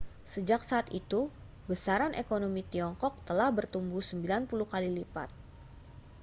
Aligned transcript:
sejak 0.33 0.61
saat 0.69 0.87
itu 0.99 1.21
besaran 1.69 2.13
ekonomi 2.23 2.61
tiongkok 2.73 3.13
telah 3.27 3.49
bertumbuh 3.57 4.01
90 4.09 4.49
kali 4.73 4.89
lipat 4.97 5.29